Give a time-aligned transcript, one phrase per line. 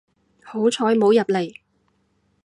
[0.43, 1.53] 好彩冇入嚟